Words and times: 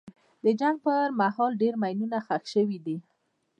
د 0.43 0.45
جنګ 0.59 0.75
پر 0.85 1.03
مهال 1.19 1.51
ډېر 1.61 1.73
ماینونه 1.81 2.17
ښخ 2.25 2.43
شوي 2.53 2.79
دي. 2.85 2.97